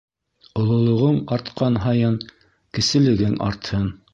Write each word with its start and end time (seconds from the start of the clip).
Ололоғоң 0.61 1.19
артҡан 1.37 1.77
һайын 1.85 2.17
кеселегең 2.79 3.41
артһын. 3.51 3.89